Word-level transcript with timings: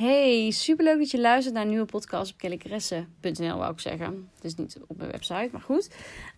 Hey, 0.00 0.50
superleuk 0.50 0.98
dat 0.98 1.10
je 1.10 1.20
luistert 1.20 1.54
naar 1.54 1.62
een 1.62 1.68
nieuwe 1.68 1.84
podcast 1.84 2.32
op 2.32 2.38
kellycaresse.nl, 2.38 3.56
wou 3.58 3.72
ik 3.72 3.80
zeggen. 3.80 4.30
Dus 4.40 4.54
niet 4.54 4.78
op 4.86 4.96
mijn 4.96 5.10
website, 5.10 5.48
maar 5.52 5.60
goed. 5.60 5.90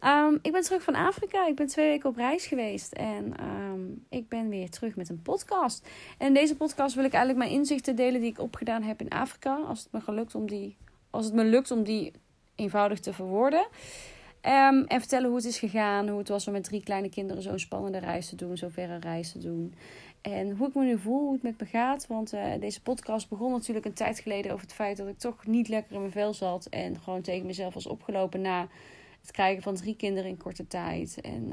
Um, 0.04 0.38
ik 0.42 0.52
ben 0.52 0.62
terug 0.62 0.82
van 0.82 0.94
Afrika. 0.94 1.46
Ik 1.46 1.54
ben 1.54 1.66
twee 1.66 1.88
weken 1.88 2.08
op 2.08 2.16
reis 2.16 2.46
geweest. 2.46 2.92
En 2.92 3.34
um, 3.44 4.04
ik 4.08 4.28
ben 4.28 4.48
weer 4.48 4.70
terug 4.70 4.96
met 4.96 5.08
een 5.08 5.22
podcast. 5.22 5.88
En 6.18 6.26
in 6.26 6.34
deze 6.34 6.56
podcast 6.56 6.94
wil 6.94 7.04
ik 7.04 7.12
eigenlijk 7.12 7.44
mijn 7.44 7.58
inzichten 7.58 7.96
delen 7.96 8.20
die 8.20 8.30
ik 8.30 8.38
opgedaan 8.38 8.82
heb 8.82 9.00
in 9.00 9.08
Afrika. 9.08 9.56
Als 9.56 9.82
het 9.82 9.92
me, 9.92 10.00
gelukt 10.00 10.34
om 10.34 10.46
die, 10.46 10.76
als 11.10 11.24
het 11.24 11.34
me 11.34 11.44
lukt 11.44 11.70
om 11.70 11.82
die 11.82 12.12
eenvoudig 12.54 13.00
te 13.00 13.12
verwoorden. 13.12 13.66
Um, 14.46 14.84
en 14.84 15.00
vertellen 15.00 15.26
hoe 15.28 15.36
het 15.36 15.46
is 15.46 15.58
gegaan. 15.58 16.08
Hoe 16.08 16.18
het 16.18 16.28
was 16.28 16.46
om 16.46 16.52
met 16.52 16.64
drie 16.64 16.82
kleine 16.82 17.08
kinderen 17.08 17.42
zo'n 17.42 17.58
spannende 17.58 17.98
reis 17.98 18.28
te 18.28 18.36
doen. 18.36 18.56
Zo'n 18.56 18.70
verre 18.70 18.98
reis 18.98 19.32
te 19.32 19.38
doen. 19.38 19.74
En 20.22 20.56
hoe 20.56 20.68
ik 20.68 20.74
me 20.74 20.84
nu 20.84 20.98
voel, 20.98 21.20
hoe 21.20 21.32
het 21.32 21.42
met 21.42 21.60
me 21.60 21.66
gaat. 21.66 22.06
Want 22.06 22.34
uh, 22.34 22.52
deze 22.60 22.82
podcast 22.82 23.28
begon 23.28 23.52
natuurlijk 23.52 23.86
een 23.86 23.92
tijd 23.92 24.20
geleden 24.20 24.52
over 24.52 24.64
het 24.64 24.74
feit 24.74 24.96
dat 24.96 25.08
ik 25.08 25.18
toch 25.18 25.46
niet 25.46 25.68
lekker 25.68 25.94
in 25.94 26.00
mijn 26.00 26.12
vel 26.12 26.34
zat. 26.34 26.66
En 26.66 27.00
gewoon 27.00 27.20
tegen 27.20 27.46
mezelf 27.46 27.74
was 27.74 27.86
opgelopen 27.86 28.40
na 28.40 28.68
het 29.20 29.30
krijgen 29.30 29.62
van 29.62 29.74
drie 29.74 29.96
kinderen 29.96 30.30
in 30.30 30.36
korte 30.36 30.66
tijd. 30.66 31.20
En 31.20 31.52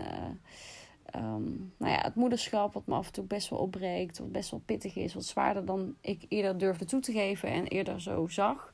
uh, 1.13 1.23
um, 1.23 1.73
nou 1.77 1.91
ja, 1.91 2.01
het 2.01 2.15
moederschap, 2.15 2.73
wat 2.73 2.87
me 2.87 2.95
af 2.95 3.07
en 3.07 3.13
toe 3.13 3.23
best 3.23 3.49
wel 3.49 3.59
opbreekt. 3.59 4.19
Wat 4.19 4.31
best 4.31 4.51
wel 4.51 4.61
pittig 4.65 4.95
is. 4.95 5.13
Wat 5.13 5.25
zwaarder 5.25 5.65
dan 5.65 5.95
ik 6.01 6.25
eerder 6.27 6.57
durfde 6.57 6.85
toe 6.85 6.99
te 6.99 7.11
geven 7.11 7.49
en 7.49 7.67
eerder 7.67 8.01
zo 8.01 8.27
zag. 8.27 8.73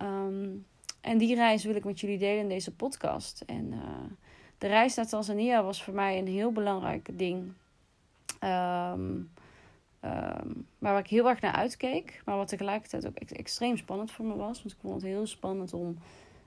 Um, 0.00 0.66
en 1.00 1.18
die 1.18 1.34
reis 1.34 1.64
wil 1.64 1.74
ik 1.74 1.84
met 1.84 2.00
jullie 2.00 2.18
delen 2.18 2.42
in 2.42 2.48
deze 2.48 2.74
podcast. 2.74 3.42
En 3.46 3.72
uh, 3.72 3.80
de 4.58 4.66
reis 4.66 4.94
naar 4.94 5.08
Tanzania 5.08 5.62
was 5.62 5.82
voor 5.82 5.94
mij 5.94 6.18
een 6.18 6.28
heel 6.28 6.52
belangrijk 6.52 7.18
ding. 7.18 7.52
Um, 8.44 9.30
um, 10.04 10.66
waar 10.78 10.98
ik 10.98 11.06
heel 11.06 11.28
erg 11.28 11.40
naar 11.40 11.54
uitkeek. 11.54 12.22
Maar 12.24 12.36
wat 12.36 12.48
tegelijkertijd 12.48 13.06
ook 13.06 13.16
extreem 13.16 13.76
spannend 13.76 14.12
voor 14.12 14.24
me 14.24 14.36
was. 14.36 14.62
Want 14.62 14.74
ik 14.74 14.80
vond 14.80 14.94
het 14.94 15.10
heel 15.10 15.26
spannend 15.26 15.72
om 15.72 15.98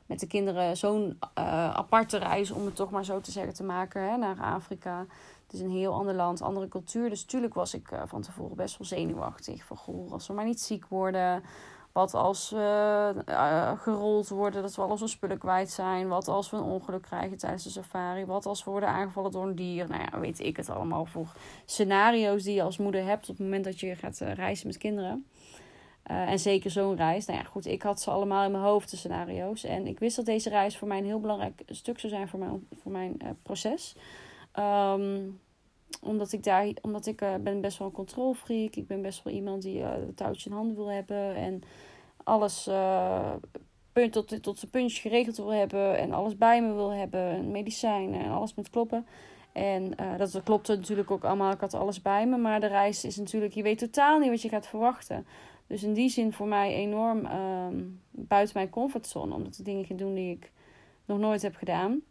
met 0.06 0.20
de 0.20 0.28
kinderen 0.28 0.78
zo'n 0.78 1.06
uh, 1.06 1.70
aparte 1.70 2.18
reis, 2.18 2.52
om 2.52 2.66
het 2.66 2.76
toch 2.76 2.92
maar 2.92 3.06
zo 3.06 3.22
te 3.22 3.32
zeggen, 3.32 3.54
te 3.54 3.64
maken 3.64 4.10
hè, 4.10 4.18
naar 4.18 4.42
Afrika. 4.42 5.06
Het 5.44 5.54
is 5.54 5.60
een 5.60 5.72
heel 5.72 5.94
ander 5.94 6.14
land, 6.14 6.42
andere 6.42 6.68
cultuur. 6.68 7.10
Dus 7.10 7.22
natuurlijk 7.22 7.54
was 7.54 7.74
ik 7.74 7.92
uh, 7.92 8.02
van 8.06 8.22
tevoren 8.22 8.56
best 8.56 8.78
wel 8.78 8.88
zenuwachtig. 8.88 9.64
Van 9.64 9.78
goh, 9.78 10.12
als 10.12 10.28
we 10.28 10.34
maar 10.34 10.46
niet 10.46 10.62
ziek 10.62 10.86
worden. 10.88 11.44
Wat 11.96 12.14
als 12.14 12.50
we 12.50 13.14
uh, 13.30 13.80
gerold 13.80 14.30
worden, 14.30 14.62
dat 14.62 14.76
we 14.76 14.82
al 14.82 14.90
onze 14.90 15.08
spullen 15.08 15.38
kwijt 15.38 15.70
zijn. 15.70 16.08
Wat 16.08 16.28
als 16.28 16.50
we 16.50 16.58
een 16.58 16.64
ongeluk 16.64 17.02
krijgen 17.02 17.38
tijdens 17.38 17.64
de 17.64 17.70
safari. 17.70 18.26
Wat 18.26 18.46
als 18.46 18.64
we 18.64 18.72
worden 18.72 18.90
aangevallen 18.90 19.32
door 19.32 19.44
een 19.44 19.56
dier. 19.56 19.90
Nou 19.90 20.02
ja, 20.02 20.20
weet 20.20 20.40
ik 20.40 20.58
het 20.58 20.70
allemaal 20.70 21.06
voor 21.06 21.28
scenario's 21.66 22.44
die 22.44 22.56
je 22.56 22.64
als 22.64 22.78
moeder 22.78 23.06
hebt 23.06 23.30
op 23.30 23.38
het 23.38 23.46
moment 23.46 23.64
dat 23.64 23.80
je 23.80 23.96
gaat 23.96 24.20
uh, 24.22 24.34
reizen 24.34 24.68
met 24.68 24.78
kinderen. 24.78 25.28
En 26.04 26.40
zeker 26.40 26.72
zo'n 26.72 26.96
reis. 26.96 27.26
Nou 27.26 27.40
ja, 27.40 27.46
goed, 27.46 27.66
ik 27.66 27.82
had 27.82 28.02
ze 28.02 28.12
allemaal 28.12 28.46
in 28.46 28.52
mijn 28.52 28.64
hoofd, 28.64 28.92
de 28.92 28.98
scenario's. 28.98 29.64
En 29.64 29.88
ik 29.88 30.00
wist 30.00 30.16
dat 30.16 30.26
deze 30.26 30.50
reis 30.50 30.78
voor 30.78 30.88
mij 30.88 30.98
een 30.98 31.06
heel 31.06 31.20
belangrijk 31.20 31.62
stuk 31.68 32.00
zou 32.00 32.14
zijn 32.14 32.28
voor 32.28 32.40
mijn, 32.40 32.68
voor 32.82 32.92
mijn 32.92 33.18
proces. 33.44 33.96
Um, 34.60 35.40
omdat 36.02 36.32
ik 36.32 36.44
daar, 36.44 36.68
omdat 36.82 37.06
ik 37.06 37.22
uh, 37.22 37.36
ben 37.36 37.62
best 37.62 37.78
wel 37.78 37.88
een 37.88 37.94
controlfreak. 37.94 38.76
Ik 38.76 38.88
ben 38.88 39.02
best 39.02 39.24
wel 39.24 39.34
iemand 39.34 39.62
die 39.62 39.80
uh, 39.80 39.92
het 39.92 40.18
touwtje 40.18 40.50
in 40.50 40.56
handen 40.56 40.76
wil 40.76 40.92
hebben. 40.92 41.36
En 41.36 41.62
alles 42.24 42.68
uh, 42.68 43.34
punt 43.94 44.12
tot, 44.12 44.44
tot 44.44 44.60
zijn 44.60 44.72
puntje 44.72 45.02
geregeld 45.02 45.38
wil 45.38 45.54
hebben. 45.54 45.98
En 45.98 46.12
alles 46.12 46.38
bij 46.38 46.62
me 46.62 46.74
wil 46.74 46.94
hebben. 46.94 47.30
En 47.30 47.52
medicijnen 47.52 48.24
en 48.24 48.32
alles 48.32 48.56
moet 48.56 48.70
kloppen. 48.70 49.06
En 49.52 49.96
dat 50.18 50.42
klopte 50.44 50.76
natuurlijk 50.76 51.12
ook 51.12 51.24
allemaal. 51.24 51.52
Ik 51.52 51.60
had 51.60 51.74
alles 51.74 52.02
bij 52.02 52.28
me. 52.28 52.38
Maar 52.38 52.60
de 52.60 52.68
reis 52.68 53.06
is 53.06 53.18
natuurlijk, 53.18 53.54
je 53.54 53.64
weet 53.64 53.78
totaal 53.78 54.20
niet 54.20 54.30
wat 54.30 54.42
je 54.42 54.50
gaat 54.50 54.68
verwachten. 54.68 55.28
Dus 55.68 55.84
in 55.84 55.94
die 55.94 56.10
zin 56.10 56.34
voor 56.34 56.48
mij 56.48 56.74
enorm 56.74 57.20
uh, 57.20 57.68
buiten 58.12 58.58
mijn 58.58 58.70
comfortzone. 58.70 59.34
Omdat 59.34 59.58
ik 59.58 59.66
dingen 59.66 59.86
ging 59.86 60.00
doen 60.00 60.14
die 60.14 60.32
ik 60.32 60.52
nog 61.06 61.20
nooit 61.20 61.42
heb 61.42 61.56
gedaan. 61.56 62.02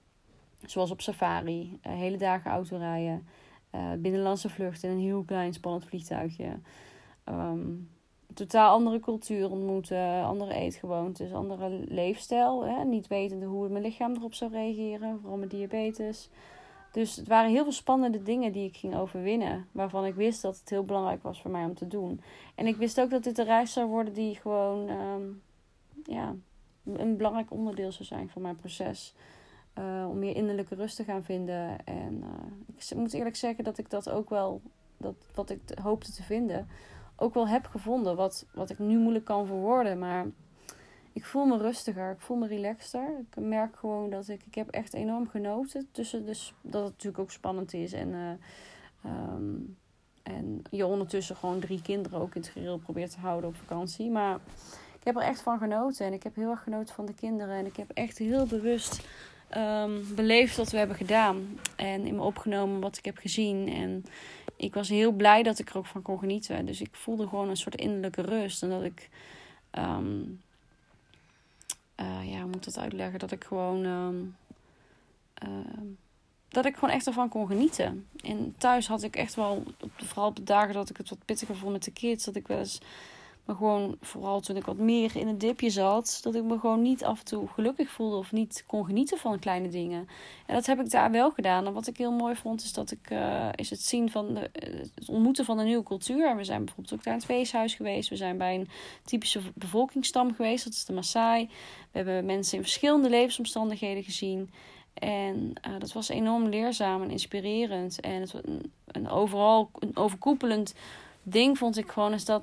Zoals 0.67 0.91
op 0.91 1.01
safari, 1.01 1.79
hele 1.81 2.17
dagen 2.17 2.51
autorijden. 2.51 3.27
Uh, 3.75 3.93
binnenlandse 3.99 4.49
vlucht 4.49 4.83
in 4.83 4.91
een 4.91 5.01
heel 5.01 5.23
klein 5.23 5.53
spannend 5.53 5.85
vliegtuigje. 5.85 6.59
Um, 7.29 7.91
totaal 8.35 8.75
andere 8.75 9.01
cultuur 9.01 9.51
ontmoeten, 9.51 10.25
andere 10.25 10.55
eetgewoontes, 10.55 11.33
andere 11.33 11.85
leefstijl. 11.89 12.67
Hè? 12.67 12.85
Niet 12.85 13.07
wetende 13.07 13.47
hoe 13.47 13.69
mijn 13.69 13.85
lichaam 13.85 14.15
erop 14.15 14.35
zou 14.35 14.51
reageren, 14.51 15.19
vooral 15.21 15.39
met 15.39 15.51
diabetes. 15.51 16.29
Dus 16.93 17.17
het 17.17 17.29
waren 17.29 17.51
heel 17.51 17.63
veel 17.63 17.73
spannende 17.73 18.23
dingen 18.23 18.53
die 18.53 18.69
ik 18.69 18.77
ging 18.77 18.97
overwinnen. 18.97 19.67
Waarvan 19.73 20.05
ik 20.05 20.15
wist 20.15 20.43
dat 20.43 20.59
het 20.59 20.71
heel 20.71 20.85
belangrijk 20.85 21.23
was 21.23 21.41
voor 21.41 21.51
mij 21.51 21.65
om 21.65 21.75
te 21.75 21.87
doen. 21.87 22.21
En 22.55 22.67
ik 22.67 22.77
wist 22.77 23.01
ook 23.01 23.11
dat 23.11 23.25
dit 23.25 23.39
een 23.39 23.45
reis 23.45 23.73
zou 23.73 23.89
worden 23.89 24.15
die 24.15 24.35
gewoon 24.35 24.89
um, 24.89 25.43
ja, 26.05 26.35
een 26.85 27.17
belangrijk 27.17 27.51
onderdeel 27.51 27.93
zou 27.93 28.05
zijn 28.05 28.29
van 28.29 28.43
mijn 28.43 28.57
proces. 28.57 29.15
Uh, 29.79 30.07
om 30.09 30.19
meer 30.19 30.37
innerlijke 30.37 30.75
rust 30.75 30.97
te 30.97 31.05
gaan 31.05 31.25
vinden. 31.25 31.85
En 31.85 32.23
uh, 32.23 32.77
ik 32.91 32.97
moet 32.97 33.13
eerlijk 33.13 33.37
zeggen 33.37 33.65
dat 33.65 33.79
ik 33.79 33.91
dat 33.91 34.11
ook 34.11 34.31
wel, 34.31 34.61
dat, 34.97 35.15
wat 35.35 35.51
ik 35.51 35.61
hoopte 35.83 36.13
te 36.13 36.23
vinden, 36.23 36.69
ook 37.17 37.35
wel 37.35 37.49
heb 37.49 37.67
gevonden. 37.67 38.17
Wat, 38.17 38.47
wat 38.53 38.71
ik 38.71 38.79
nu 38.79 38.99
moeilijk 38.99 39.25
kan 39.25 39.47
verwoorden. 39.47 39.99
Maar 39.99 40.27
ik 41.13 41.25
voel 41.25 41.45
me 41.45 41.59
rustiger, 41.59 42.11
ik 42.11 42.21
voel 42.21 42.37
me 42.37 42.47
relaxter. 42.47 43.09
Ik 43.31 43.43
merk 43.45 43.77
gewoon 43.77 44.11
dat 44.11 44.29
ik, 44.29 44.43
ik 44.47 44.55
heb 44.55 44.69
echt 44.69 44.95
enorm 44.95 45.29
genoten. 45.29 45.89
Tussen 45.91 46.27
dus 46.27 46.55
dat 46.61 46.83
het 46.83 46.93
natuurlijk 46.93 47.23
ook 47.23 47.31
spannend 47.31 47.73
is. 47.73 47.93
En, 47.93 48.09
uh, 48.09 48.31
um, 49.35 49.77
en 50.23 50.63
je 50.71 50.87
ondertussen 50.87 51.37
gewoon 51.37 51.61
drie 51.61 51.83
kinderen 51.83 52.21
ook 52.21 52.35
in 52.35 52.41
het 52.41 52.51
geheel 52.51 52.79
probeert 52.79 53.11
te 53.11 53.21
houden 53.21 53.51
op 53.51 53.57
vakantie. 53.57 54.11
Maar 54.11 54.39
ik 54.99 55.05
heb 55.05 55.17
er 55.17 55.23
echt 55.23 55.41
van 55.41 55.59
genoten. 55.59 56.07
En 56.07 56.13
ik 56.13 56.23
heb 56.23 56.35
heel 56.35 56.51
erg 56.51 56.63
genoten 56.63 56.95
van 56.95 57.07
de 57.07 57.15
kinderen. 57.15 57.55
En 57.55 57.67
ik 57.67 57.77
heb 57.77 57.91
echt 57.91 58.19
heel 58.19 58.47
bewust 58.47 59.07
um, 59.57 60.15
beleefd 60.15 60.57
wat 60.57 60.71
we 60.71 60.77
hebben 60.77 60.97
gedaan. 60.97 61.59
En 61.77 62.07
in 62.07 62.15
me 62.15 62.23
opgenomen 62.23 62.81
wat 62.81 62.99
ik 62.99 63.05
heb 63.05 63.19
gezien. 63.19 63.69
En 63.69 64.05
ik 64.57 64.75
was 64.75 64.89
heel 64.89 65.13
blij 65.13 65.43
dat 65.43 65.59
ik 65.59 65.71
er 65.71 65.77
ook 65.77 65.87
van 65.87 66.03
kon 66.03 66.19
genieten. 66.19 66.67
Dus 66.67 66.81
ik 66.81 66.95
voelde 66.95 67.29
gewoon 67.29 67.49
een 67.49 67.57
soort 67.57 67.75
innerlijke 67.75 68.23
rust. 68.23 68.63
En 68.63 68.69
dat 68.71 68.83
ik. 68.83 69.09
Um, 69.79 70.43
uh, 72.01 72.33
ja, 72.33 72.41
hoe 72.41 72.51
moet 72.51 72.65
dat 72.65 72.79
uitleggen? 72.79 73.19
Dat 73.19 73.33
ik 73.33 73.45
gewoon. 73.45 73.85
Uh, 73.85 75.49
dat 76.49 76.65
ik 76.65 76.75
gewoon 76.75 76.95
echt 76.95 77.07
ervan 77.07 77.29
kon 77.29 77.47
genieten. 77.47 78.07
En 78.23 78.55
thuis 78.59 78.87
had 78.87 79.03
ik 79.03 79.17
echt 79.17 79.35
wel, 79.35 79.63
vooral 79.97 80.29
op 80.29 80.37
de 80.37 80.43
dagen 80.43 80.75
dat 80.75 80.91
ik 80.91 80.97
het 80.97 81.09
wat 81.09 81.25
pittiger 81.25 81.57
vond 81.57 81.73
met 81.73 81.85
de 81.85 81.91
kids, 81.91 82.25
dat 82.25 82.37
ik 82.37 82.47
wel 82.47 82.59
eens 82.59 82.81
maar 83.45 83.57
gewoon, 83.57 83.97
vooral 84.01 84.41
toen 84.41 84.57
ik 84.57 84.65
wat 84.65 84.77
meer 84.77 85.17
in 85.17 85.29
een 85.29 85.39
dipje 85.39 85.71
zat, 85.71 86.19
dat 86.23 86.35
ik 86.35 86.43
me 86.43 86.59
gewoon 86.59 86.83
niet 86.83 87.05
af 87.05 87.19
en 87.19 87.25
toe 87.25 87.49
gelukkig 87.49 87.91
voelde 87.91 88.17
of 88.17 88.33
niet 88.33 88.65
kon 88.67 88.85
genieten 88.85 89.19
van 89.19 89.39
kleine 89.39 89.69
dingen. 89.69 90.09
En 90.47 90.55
dat 90.55 90.67
heb 90.67 90.81
ik 90.81 90.91
daar 90.91 91.11
wel 91.11 91.31
gedaan. 91.31 91.67
En 91.67 91.73
wat 91.73 91.87
ik 91.87 91.97
heel 91.97 92.13
mooi 92.13 92.35
vond, 92.35 92.63
is 92.63 92.73
dat 92.73 92.91
ik, 92.91 93.11
uh, 93.11 93.49
is 93.55 93.71
het 93.71 93.81
zien 93.83 94.11
van 94.11 94.35
de, 94.35 94.51
het 94.95 95.09
ontmoeten 95.09 95.45
van 95.45 95.59
een 95.59 95.67
nieuwe 95.67 95.83
cultuur. 95.83 96.37
We 96.37 96.45
zijn 96.45 96.65
bijvoorbeeld 96.65 96.95
ook 96.95 97.05
naar 97.05 97.15
het 97.15 97.25
feesthuis 97.25 97.75
geweest. 97.75 98.09
We 98.09 98.17
zijn 98.17 98.39
bij 98.39 98.55
een 98.55 98.69
typische 99.05 99.41
bevolkingsstam 99.55 100.35
geweest, 100.35 100.65
dat 100.65 100.73
is 100.73 100.85
de 100.85 100.93
Maasai. 100.93 101.47
We 101.91 101.99
hebben 101.99 102.25
mensen 102.25 102.57
in 102.57 102.63
verschillende 102.63 103.09
levensomstandigheden 103.09 104.03
gezien. 104.03 104.51
En 104.95 105.53
uh, 105.69 105.79
dat 105.79 105.93
was 105.93 106.09
enorm 106.09 106.49
leerzaam 106.49 107.03
en 107.03 107.11
inspirerend. 107.11 108.01
En 108.01 108.21
het, 108.21 108.35
een 108.87 109.09
overal 109.09 109.71
een 109.79 109.97
overkoepelend 109.97 110.75
ding 111.23 111.59
vond 111.59 111.77
ik 111.77 111.91
gewoon 111.91 112.13
is 112.13 112.25
dat 112.25 112.43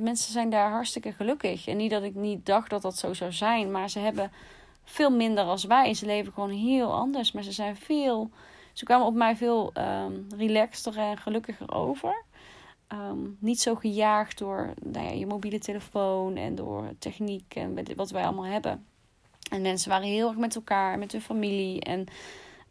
mensen 0.00 0.32
zijn 0.32 0.50
daar 0.50 0.70
hartstikke 0.70 1.12
gelukkig. 1.12 1.66
En 1.66 1.76
niet 1.76 1.90
dat 1.90 2.02
ik 2.02 2.14
niet 2.14 2.46
dacht 2.46 2.70
dat 2.70 2.82
dat 2.82 2.96
zo 2.96 3.12
zou 3.12 3.32
zijn, 3.32 3.70
maar 3.70 3.90
ze 3.90 3.98
hebben 3.98 4.32
veel 4.84 5.10
minder 5.10 5.44
als 5.44 5.64
wij. 5.64 5.94
Ze 5.94 6.06
leven 6.06 6.32
gewoon 6.32 6.50
heel 6.50 6.92
anders, 6.92 7.32
maar 7.32 7.42
ze 7.42 7.52
zijn 7.52 7.76
veel. 7.76 8.30
Ze 8.72 8.84
kwamen 8.84 9.06
op 9.06 9.14
mij 9.14 9.36
veel 9.36 9.72
um, 9.78 10.26
relaxter 10.36 10.98
en 10.98 11.16
gelukkiger 11.16 11.74
over. 11.74 12.24
Um, 12.92 13.36
niet 13.40 13.60
zo 13.60 13.74
gejaagd 13.74 14.38
door 14.38 14.74
nou 14.82 15.06
ja, 15.06 15.12
je 15.12 15.26
mobiele 15.26 15.58
telefoon 15.58 16.36
en 16.36 16.54
door 16.54 16.84
techniek 16.98 17.54
en 17.54 17.96
wat 17.96 18.10
wij 18.10 18.24
allemaal 18.24 18.44
hebben. 18.44 18.86
En 19.50 19.62
mensen 19.62 19.90
waren 19.90 20.08
heel 20.08 20.28
erg 20.28 20.36
met 20.36 20.54
elkaar, 20.54 20.98
met 20.98 21.12
hun 21.12 21.20
familie. 21.20 21.80
En 21.80 22.06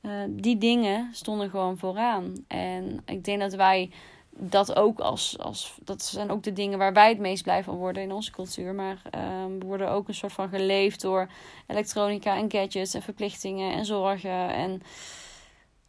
uh, 0.01 0.11
die 0.29 0.57
dingen 0.57 1.09
stonden 1.13 1.49
gewoon 1.49 1.77
vooraan. 1.77 2.33
En 2.47 3.01
ik 3.05 3.23
denk 3.23 3.39
dat 3.39 3.53
wij 3.53 3.91
dat 4.37 4.75
ook 4.75 4.99
als, 4.99 5.37
als. 5.39 5.77
Dat 5.83 6.03
zijn 6.03 6.29
ook 6.29 6.43
de 6.43 6.53
dingen 6.53 6.77
waar 6.77 6.93
wij 6.93 7.09
het 7.09 7.19
meest 7.19 7.43
blij 7.43 7.63
van 7.63 7.75
worden 7.75 8.03
in 8.03 8.11
onze 8.11 8.31
cultuur. 8.31 8.73
Maar 8.73 9.01
um, 9.43 9.59
we 9.59 9.65
worden 9.65 9.89
ook 9.89 10.07
een 10.07 10.13
soort 10.13 10.33
van 10.33 10.49
geleefd 10.49 11.01
door 11.01 11.29
elektronica 11.67 12.35
en 12.35 12.51
gadgets 12.51 12.93
en 12.93 13.01
verplichtingen 13.01 13.73
en 13.73 13.85
zorgen. 13.85 14.53
En 14.53 14.81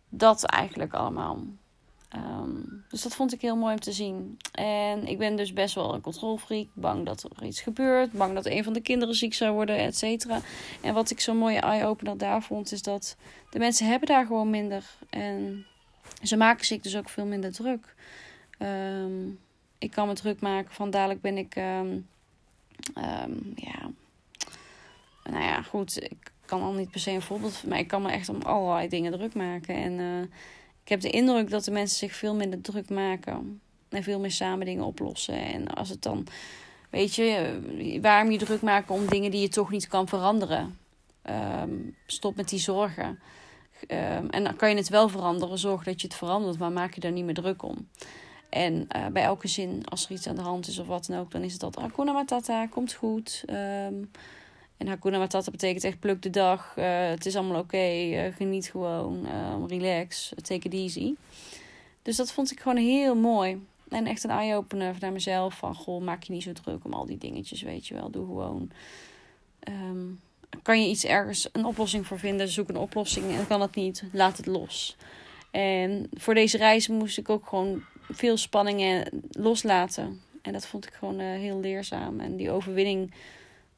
dat 0.09 0.45
eigenlijk 0.45 0.93
allemaal. 0.93 1.39
Um, 2.17 2.85
dus 2.89 3.03
dat 3.03 3.15
vond 3.15 3.33
ik 3.33 3.41
heel 3.41 3.57
mooi 3.57 3.73
om 3.73 3.81
te 3.81 3.93
zien. 3.93 4.37
En 4.53 5.07
ik 5.07 5.19
ben 5.19 5.37
dus 5.37 5.53
best 5.53 5.75
wel 5.75 5.95
een 5.95 6.01
controlfreak. 6.01 6.67
Bang 6.75 7.07
dat 7.07 7.29
er 7.37 7.47
iets 7.47 7.61
gebeurt. 7.61 8.13
Bang 8.13 8.35
dat 8.35 8.47
een 8.47 8.65
van 8.65 8.73
de 8.73 8.81
kinderen 8.81 9.15
ziek 9.15 9.35
zou 9.35 9.53
worden, 9.53 9.77
et 9.77 9.97
cetera. 9.97 10.41
En 10.81 10.95
wat 10.95 11.11
ik 11.11 11.21
zo'n 11.21 11.37
mooie 11.37 11.61
eye-opener 11.61 12.19
daar 12.19 12.43
vond, 12.43 12.73
is 12.73 12.83
dat 12.83 13.17
de 13.51 13.59
mensen 13.59 13.87
hebben 13.87 14.09
daar 14.09 14.27
gewoon 14.27 14.51
minder. 14.51 14.85
En 15.11 15.67
ze 16.23 16.37
maken 16.37 16.67
zich 16.67 16.81
dus 16.81 16.97
ook 16.97 17.09
veel 17.09 17.27
minder 17.27 17.53
druk. 17.53 17.95
Um, 18.63 19.39
ik 19.79 19.91
kan 19.91 20.07
me 20.07 20.15
druk 20.15 20.41
maken 20.41 20.75
van 20.75 20.91
dadelijk 20.91 21.21
ben 21.21 21.37
ik 21.37 21.57
um, 21.57 22.09
ehm, 22.95 23.33
ja, 23.55 23.91
nou 25.25 25.45
ja, 25.45 25.63
goed, 25.63 26.03
ik 26.03 26.33
kan 26.45 26.63
al 26.63 26.73
niet 26.73 26.91
per 26.91 27.01
se 27.01 27.11
een 27.11 27.23
voorbeeld, 27.23 27.65
maar 27.67 27.79
ik 27.79 27.89
kan 27.89 28.03
me 28.03 28.11
echt 28.11 28.29
om 28.29 28.43
allerlei 28.43 28.89
dingen 28.89 29.13
druk 29.13 29.35
maken. 29.35 29.75
En 29.75 29.93
uh, 29.93 30.23
ik 30.83 30.89
heb 30.89 31.01
de 31.01 31.11
indruk 31.11 31.51
dat 31.51 31.65
de 31.65 31.71
mensen 31.71 31.99
zich 31.99 32.15
veel 32.15 32.35
minder 32.35 32.61
druk 32.61 32.91
maken 32.91 33.61
en 33.89 34.03
veel 34.03 34.21
meer 34.21 34.31
samen 34.31 34.67
dingen 34.67 34.85
oplossen. 34.85 35.35
En 35.35 35.69
als 35.69 35.89
het 35.89 36.03
dan, 36.03 36.27
weet 36.91 37.15
je, 37.15 37.99
waarom 38.03 38.31
je 38.31 38.39
druk 38.39 38.63
maken 38.63 38.95
om 38.95 39.07
dingen 39.07 39.31
die 39.31 39.41
je 39.41 39.49
toch 39.49 39.71
niet 39.71 39.89
kan 39.89 40.09
veranderen? 40.09 40.79
Stop 42.07 42.37
met 42.37 42.49
die 42.49 42.59
zorgen. 42.59 43.19
En 44.31 44.45
dan 44.45 44.57
kan 44.57 44.71
je 44.71 44.77
het 44.77 44.89
wel 44.89 45.09
veranderen, 45.09 45.59
zorg 45.59 45.85
dat 45.85 46.01
je 46.01 46.07
het 46.07 46.17
verandert, 46.17 46.59
maar 46.59 46.73
maak 46.73 46.95
je 46.95 47.01
daar 47.01 47.13
niet 47.13 47.25
meer 47.25 47.35
druk 47.35 47.63
om. 47.63 47.89
En 48.53 48.89
uh, 48.97 49.07
bij 49.07 49.23
elke 49.23 49.49
zin, 49.49 49.83
als 49.89 50.05
er 50.05 50.11
iets 50.11 50.27
aan 50.27 50.35
de 50.35 50.43
hand 50.43 50.67
is 50.67 50.79
of 50.79 50.87
wat 50.87 51.07
dan 51.07 51.19
ook, 51.19 51.31
dan 51.31 51.43
is 51.43 51.53
het 51.53 51.63
altijd 51.63 51.87
Hakuna 51.87 52.13
Matata, 52.13 52.67
komt 52.67 52.93
goed. 52.93 53.45
Um, 53.51 54.11
en 54.77 54.87
Hakuna 54.87 55.19
Matata 55.19 55.51
betekent 55.51 55.85
echt 55.85 55.99
pluk 55.99 56.23
de 56.23 56.31
dag. 56.31 56.75
Uh, 56.79 57.09
het 57.09 57.27
is 57.27 57.37
allemaal 57.37 57.61
oké. 57.61 58.05
Uh, 58.05 58.35
geniet 58.37 58.71
gewoon. 58.71 59.27
Relax. 59.69 60.33
Take 60.43 60.69
it 60.69 60.75
easy. 60.75 61.15
Dus 62.03 62.17
dat 62.17 62.33
vond 62.33 62.51
ik 62.51 62.61
gewoon 62.61 62.77
heel 62.77 63.15
mooi. 63.15 63.67
En 63.89 64.07
echt 64.07 64.25
een 64.25 64.31
eye-opener 64.31 64.97
naar 65.01 65.13
mezelf. 65.13 65.55
Van 65.55 65.75
goh, 65.75 66.03
maak 66.03 66.23
je 66.23 66.33
niet 66.33 66.43
zo 66.43 66.53
druk 66.53 66.85
om 66.85 66.93
al 66.93 67.07
die 67.07 67.19
dingetjes. 67.19 67.63
Weet 67.63 67.87
je 67.87 67.95
wel. 67.95 68.11
Doe 68.11 68.27
gewoon. 68.27 68.71
Um, 69.69 70.21
kan 70.63 70.83
je 70.83 70.89
iets 70.89 71.05
ergens 71.05 71.49
een 71.53 71.65
oplossing 71.65 72.07
voor 72.07 72.19
vinden? 72.19 72.49
Zoek 72.49 72.69
een 72.69 72.77
oplossing. 72.77 73.31
En 73.31 73.47
kan 73.47 73.61
het 73.61 73.75
niet, 73.75 74.05
laat 74.13 74.37
het 74.37 74.47
los. 74.47 74.97
En 75.51 76.07
voor 76.15 76.35
deze 76.35 76.57
reis 76.57 76.89
moest 76.89 77.19
ik 77.19 77.29
ook 77.29 77.47
gewoon 77.47 77.83
veel 78.13 78.37
spanningen 78.37 79.23
loslaten. 79.31 80.21
En 80.43 80.53
dat 80.53 80.67
vond 80.67 80.87
ik 80.87 80.93
gewoon 80.93 81.19
heel 81.19 81.61
leerzaam. 81.61 82.21
En 82.21 82.37
die 82.37 82.51
overwinning. 82.51 83.15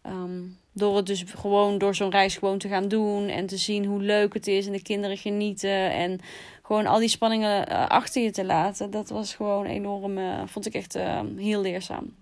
Um, 0.06 0.58
door 0.74 0.96
het 0.96 1.06
dus 1.06 1.24
gewoon 1.26 1.78
door 1.78 1.94
zo'n 1.94 2.10
reis 2.10 2.36
gewoon 2.36 2.58
te 2.58 2.68
gaan 2.68 2.88
doen 2.88 3.28
en 3.28 3.46
te 3.46 3.56
zien 3.56 3.84
hoe 3.84 4.02
leuk 4.02 4.34
het 4.34 4.46
is 4.46 4.66
en 4.66 4.72
de 4.72 4.82
kinderen 4.82 5.16
genieten 5.16 5.92
en 5.92 6.20
gewoon 6.62 6.86
al 6.86 6.98
die 6.98 7.08
spanningen 7.08 7.72
uh, 7.72 7.86
achter 7.88 8.22
je 8.22 8.30
te 8.30 8.44
laten. 8.44 8.90
Dat 8.90 9.08
was 9.08 9.34
gewoon 9.34 9.64
enorm, 9.64 10.18
uh, 10.18 10.42
vond 10.46 10.66
ik 10.66 10.74
echt 10.74 10.96
uh, 10.96 11.20
heel 11.36 11.60
leerzaam. 11.60 12.14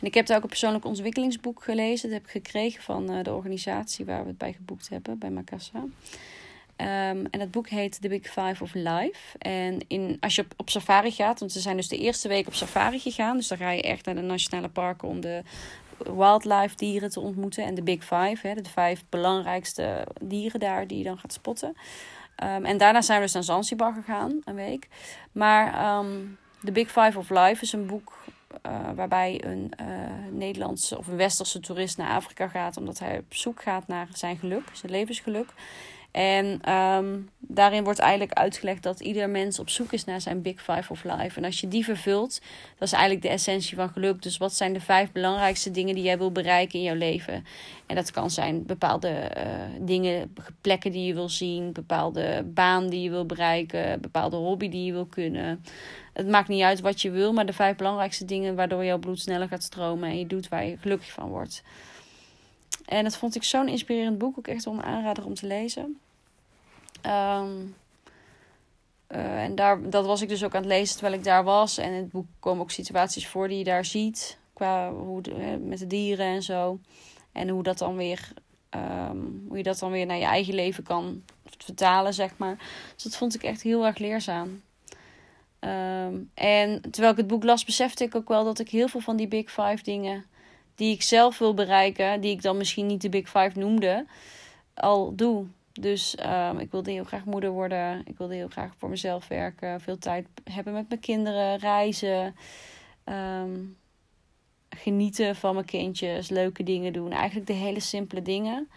En 0.00 0.06
ik 0.06 0.14
heb 0.14 0.26
daar 0.26 0.36
ook 0.36 0.42
een 0.42 0.48
persoonlijk 0.48 0.84
ontwikkelingsboek 0.84 1.62
gelezen. 1.62 2.08
Dat 2.08 2.18
heb 2.18 2.26
ik 2.26 2.44
gekregen 2.44 2.82
van 2.82 3.22
de 3.22 3.32
organisatie 3.32 4.04
waar 4.04 4.22
we 4.22 4.28
het 4.28 4.38
bij 4.38 4.52
geboekt 4.52 4.88
hebben, 4.88 5.18
bij 5.18 5.30
Macassa. 5.30 5.84
Um, 6.80 7.26
en 7.30 7.38
dat 7.38 7.50
boek 7.50 7.68
heet 7.68 8.00
The 8.00 8.08
Big 8.08 8.26
Five 8.26 8.62
of 8.62 8.74
Life. 8.74 9.38
En 9.38 9.78
in, 9.86 10.16
als 10.20 10.34
je 10.34 10.46
op, 10.56 10.70
safari 10.70 11.10
gaat, 11.10 11.38
want 11.38 11.52
ze 11.52 11.60
zijn 11.60 11.76
dus 11.76 11.88
de 11.88 11.98
eerste 11.98 12.28
week 12.28 12.46
op 12.46 12.54
safari 12.54 12.98
gegaan. 12.98 13.36
Dus 13.36 13.48
dan 13.48 13.58
ga 13.58 13.70
je 13.70 13.82
echt 13.82 14.04
naar 14.04 14.14
de 14.14 14.20
nationale 14.20 14.68
parken 14.68 15.08
om 15.08 15.20
de 15.20 15.42
wildlife 15.96 16.76
dieren 16.76 17.10
te 17.10 17.20
ontmoeten. 17.20 17.64
En 17.64 17.74
de 17.74 17.82
Big 17.82 18.02
Five, 18.02 18.48
hè, 18.48 18.54
de 18.54 18.70
vijf 18.70 19.04
belangrijkste 19.08 20.06
dieren 20.20 20.60
daar 20.60 20.86
die 20.86 20.98
je 20.98 21.04
dan 21.04 21.18
gaat 21.18 21.32
spotten. 21.32 21.68
Um, 21.68 22.64
en 22.64 22.78
daarna 22.78 23.00
zijn 23.00 23.18
we 23.18 23.24
dus 23.24 23.34
naar 23.34 23.42
Zanzibar 23.42 23.92
gegaan, 23.92 24.40
een 24.44 24.54
week. 24.54 24.88
Maar 25.32 25.96
um, 25.98 26.38
The 26.64 26.72
Big 26.72 26.86
Five 26.86 27.18
of 27.18 27.30
Life 27.30 27.62
is 27.62 27.72
een 27.72 27.86
boek 27.86 28.18
uh, 28.66 28.90
waarbij 28.94 29.44
een 29.44 29.72
uh, 29.80 29.86
Nederlandse 30.30 30.98
of 30.98 31.06
een 31.06 31.16
Westerse 31.16 31.60
toerist 31.60 31.96
naar 31.96 32.10
Afrika 32.10 32.48
gaat. 32.48 32.76
Omdat 32.76 32.98
hij 32.98 33.18
op 33.18 33.34
zoek 33.34 33.62
gaat 33.62 33.86
naar 33.86 34.08
zijn 34.12 34.36
geluk, 34.36 34.68
zijn 34.72 34.92
levensgeluk. 34.92 35.48
En 36.10 36.72
um, 36.72 37.30
daarin 37.38 37.84
wordt 37.84 37.98
eigenlijk 37.98 38.32
uitgelegd 38.32 38.82
dat 38.82 39.00
ieder 39.00 39.30
mens 39.30 39.58
op 39.58 39.68
zoek 39.68 39.92
is 39.92 40.04
naar 40.04 40.20
zijn 40.20 40.42
Big 40.42 40.62
Five 40.62 40.92
of 40.92 41.04
Life. 41.04 41.38
En 41.38 41.44
als 41.44 41.60
je 41.60 41.68
die 41.68 41.84
vervult, 41.84 42.40
dat 42.78 42.88
is 42.88 42.92
eigenlijk 42.92 43.22
de 43.22 43.28
essentie 43.28 43.76
van 43.76 43.88
geluk. 43.88 44.22
Dus 44.22 44.36
wat 44.36 44.54
zijn 44.54 44.72
de 44.72 44.80
vijf 44.80 45.12
belangrijkste 45.12 45.70
dingen 45.70 45.94
die 45.94 46.04
jij 46.04 46.18
wil 46.18 46.32
bereiken 46.32 46.78
in 46.78 46.84
jouw 46.84 46.94
leven? 46.94 47.44
En 47.86 47.96
dat 47.96 48.10
kan 48.10 48.30
zijn 48.30 48.66
bepaalde 48.66 49.08
uh, 49.08 49.42
dingen, 49.80 50.34
plekken 50.60 50.92
die 50.92 51.06
je 51.06 51.14
wil 51.14 51.28
zien, 51.28 51.72
bepaalde 51.72 52.42
baan 52.46 52.88
die 52.88 53.02
je 53.02 53.10
wil 53.10 53.26
bereiken, 53.26 54.00
bepaalde 54.00 54.36
hobby 54.36 54.68
die 54.68 54.84
je 54.84 54.92
wil 54.92 55.06
kunnen. 55.06 55.64
Het 56.12 56.28
maakt 56.28 56.48
niet 56.48 56.62
uit 56.62 56.80
wat 56.80 57.02
je 57.02 57.10
wil, 57.10 57.32
maar 57.32 57.46
de 57.46 57.52
vijf 57.52 57.76
belangrijkste 57.76 58.24
dingen 58.24 58.54
waardoor 58.54 58.84
jouw 58.84 58.98
bloed 58.98 59.20
sneller 59.20 59.48
gaat 59.48 59.62
stromen 59.62 60.08
en 60.08 60.18
je 60.18 60.26
doet 60.26 60.48
waar 60.48 60.64
je 60.64 60.76
gelukkig 60.76 61.10
van 61.10 61.28
wordt. 61.28 61.62
En 62.90 63.04
dat 63.04 63.16
vond 63.16 63.34
ik 63.34 63.42
zo'n 63.42 63.68
inspirerend 63.68 64.18
boek. 64.18 64.38
Ook 64.38 64.48
echt 64.48 64.64
een 64.64 64.82
aanrader 64.82 65.24
om 65.24 65.34
te 65.34 65.46
lezen. 65.46 65.98
Um, 67.06 67.74
uh, 69.08 69.42
en 69.42 69.54
daar, 69.54 69.90
dat 69.90 70.06
was 70.06 70.22
ik 70.22 70.28
dus 70.28 70.44
ook 70.44 70.54
aan 70.54 70.62
het 70.62 70.70
lezen 70.70 70.96
terwijl 70.96 71.18
ik 71.18 71.24
daar 71.24 71.44
was. 71.44 71.78
En 71.78 71.92
in 71.92 72.00
het 72.02 72.10
boek 72.10 72.26
komen 72.38 72.62
ook 72.62 72.70
situaties 72.70 73.28
voor 73.28 73.48
die 73.48 73.58
je 73.58 73.64
daar 73.64 73.84
ziet. 73.84 74.38
Qua 74.52 74.92
hoe 74.92 75.22
de, 75.22 75.60
met 75.64 75.78
de 75.78 75.86
dieren 75.86 76.26
en 76.26 76.42
zo. 76.42 76.78
En 77.32 77.48
hoe 77.48 77.62
dat 77.62 77.78
dan 77.78 77.96
weer. 77.96 78.32
Um, 78.70 79.44
hoe 79.48 79.56
je 79.56 79.62
dat 79.62 79.78
dan 79.78 79.90
weer 79.90 80.06
naar 80.06 80.16
je 80.18 80.24
eigen 80.24 80.54
leven 80.54 80.84
kan 80.84 81.22
vertalen, 81.58 82.14
zeg 82.14 82.36
maar. 82.36 82.56
Dus 82.94 83.02
dat 83.02 83.16
vond 83.16 83.34
ik 83.34 83.42
echt 83.42 83.62
heel 83.62 83.86
erg 83.86 83.98
leerzaam. 83.98 84.62
Um, 85.60 86.30
en 86.34 86.80
terwijl 86.80 87.12
ik 87.12 87.18
het 87.18 87.26
boek 87.26 87.44
las, 87.44 87.64
besefte 87.64 88.04
ik 88.04 88.14
ook 88.14 88.28
wel 88.28 88.44
dat 88.44 88.58
ik 88.58 88.68
heel 88.68 88.88
veel 88.88 89.00
van 89.00 89.16
die 89.16 89.28
Big 89.28 89.50
Five 89.50 89.82
dingen 89.82 90.24
die 90.80 90.94
ik 90.94 91.02
zelf 91.02 91.38
wil 91.38 91.54
bereiken, 91.54 92.20
die 92.20 92.30
ik 92.30 92.42
dan 92.42 92.56
misschien 92.56 92.86
niet 92.86 93.00
de 93.00 93.08
Big 93.08 93.28
Five 93.28 93.58
noemde, 93.58 94.06
al 94.74 95.14
doe. 95.14 95.46
Dus 95.72 96.16
um, 96.26 96.58
ik 96.58 96.70
wilde 96.70 96.90
heel 96.90 97.04
graag 97.04 97.24
moeder 97.24 97.50
worden. 97.50 98.02
Ik 98.04 98.18
wilde 98.18 98.34
heel 98.34 98.48
graag 98.48 98.72
voor 98.78 98.88
mezelf 98.88 99.28
werken. 99.28 99.80
Veel 99.80 99.98
tijd 99.98 100.26
hebben 100.44 100.72
met 100.72 100.88
mijn 100.88 101.00
kinderen. 101.00 101.56
Reizen. 101.56 102.36
Um, 103.04 103.76
genieten 104.68 105.36
van 105.36 105.54
mijn 105.54 105.66
kindjes. 105.66 106.28
Leuke 106.28 106.62
dingen 106.62 106.92
doen. 106.92 107.12
Eigenlijk 107.12 107.46
de 107.46 107.52
hele 107.52 107.80
simpele 107.80 108.22
dingen. 108.22 108.68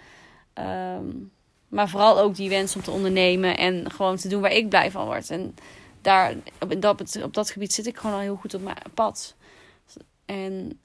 Um, 0.53 1.31
maar 1.67 1.89
vooral 1.89 2.19
ook 2.19 2.35
die 2.35 2.49
wens 2.49 2.75
om 2.75 2.81
te 2.81 2.91
ondernemen. 2.91 3.57
En 3.57 3.91
gewoon 3.91 4.15
te 4.15 4.27
doen 4.27 4.41
waar 4.41 4.51
ik 4.51 4.69
blij 4.69 4.91
van 4.91 5.05
word. 5.05 5.29
En 5.29 5.55
daar, 6.01 6.35
op, 6.59 6.81
dat, 6.81 7.21
op 7.23 7.33
dat 7.33 7.51
gebied 7.51 7.73
zit 7.73 7.87
ik 7.87 7.97
gewoon 7.97 8.15
al 8.15 8.21
heel 8.21 8.35
goed 8.35 8.53
op 8.53 8.61
mijn 8.61 8.77
pad. 8.93 9.35
En 10.25 10.79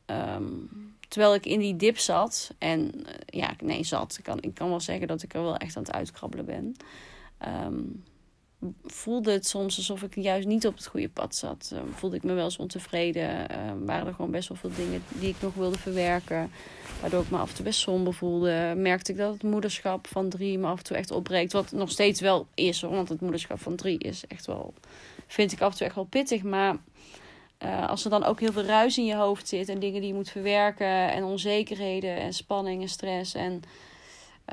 terwijl 1.09 1.35
ik 1.35 1.47
in 1.47 1.59
die 1.59 1.77
dip 1.77 1.99
zat. 1.99 2.55
En 2.59 2.95
uh, 2.95 3.13
ja, 3.27 3.55
nee, 3.63 3.85
zat. 3.85 4.17
Ik 4.19 4.25
kan, 4.25 4.39
ik 4.41 4.55
kan 4.55 4.69
wel 4.69 4.81
zeggen 4.81 5.09
dat 5.09 5.23
ik 5.23 5.35
er 5.35 5.43
wel 5.43 5.57
echt 5.57 5.77
aan 5.77 5.83
het 5.83 5.93
uitkrabbelen 5.93 6.45
ben. 6.45 6.77
Um, 7.67 8.05
voelde 8.85 9.33
het 9.33 9.47
soms 9.47 9.77
alsof 9.77 10.03
ik 10.03 10.15
juist 10.15 10.47
niet 10.47 10.67
op 10.67 10.75
het 10.77 10.87
goede 10.87 11.09
pad 11.09 11.35
zat. 11.35 11.71
Uh, 11.75 11.81
voelde 11.93 12.17
ik 12.17 12.23
me 12.23 12.33
wel 12.33 12.45
eens 12.45 12.57
ontevreden. 12.57 13.51
Uh, 13.51 13.73
waren 13.85 14.07
er 14.07 14.15
gewoon 14.15 14.31
best 14.31 14.49
wel 14.49 14.59
veel 14.59 14.75
dingen 14.77 15.03
die 15.09 15.29
ik 15.29 15.37
nog 15.41 15.55
wilde 15.55 15.79
verwerken. 15.79 16.51
Waardoor 17.01 17.23
ik 17.23 17.31
me 17.31 17.39
af 17.39 17.49
en 17.49 17.55
toe 17.55 17.65
best 17.65 17.81
somber 17.81 18.15
voelde. 18.15 18.75
Merkte 18.77 19.13
ik 19.13 19.19
dat 19.19 19.33
het 19.33 19.43
moederschap 19.43 20.07
van 20.07 20.29
drie 20.29 20.59
me 20.59 20.67
af 20.67 20.79
en 20.79 20.85
toe 20.85 20.97
echt 20.97 21.11
opbreekt. 21.11 21.53
Wat 21.53 21.73
nog 21.73 21.91
steeds 21.91 22.21
wel 22.21 22.47
is. 22.55 22.81
Want 22.81 23.09
het 23.09 23.21
moederschap 23.21 23.61
van 23.61 23.77
drie 23.77 23.99
is 23.99 24.27
echt 24.27 24.47
wel... 24.47 24.75
Vind 25.27 25.53
ik 25.53 25.61
af 25.61 25.71
en 25.71 25.77
toe 25.77 25.87
echt 25.87 25.95
wel 25.95 26.05
pittig. 26.05 26.43
Maar 26.43 26.77
uh, 27.59 27.89
als 27.89 28.05
er 28.05 28.11
dan 28.11 28.25
ook 28.25 28.41
heel 28.41 28.53
veel 28.53 28.63
ruis 28.65 28.99
in 28.99 29.05
je 29.05 29.15
hoofd 29.15 29.49
zit 29.49 29.69
en 29.69 29.79
dingen 29.79 30.01
die 30.01 30.11
je 30.11 30.17
moet 30.17 30.31
verwerken 30.31 31.13
en 31.13 31.25
onzekerheden 31.25 32.17
en 32.17 32.33
spanning 32.33 32.83
en 32.83 32.89
stress 32.89 33.35
en 33.35 33.63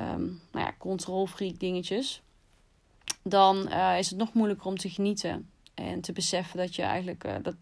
um, 0.00 0.40
nou 0.52 0.64
ja, 0.66 0.74
controlfreak 0.78 1.58
dingetjes, 1.58 2.22
dan 3.22 3.68
uh, 3.68 3.98
is 3.98 4.08
het 4.08 4.18
nog 4.18 4.32
moeilijker 4.32 4.66
om 4.66 4.76
te 4.76 4.90
genieten 4.90 5.50
en 5.74 6.00
te 6.00 6.12
beseffen 6.12 6.58
dat 6.58 6.74
je 6.74 6.82
eigenlijk 6.82 7.24
uh, 7.24 7.34
dat, 7.42 7.54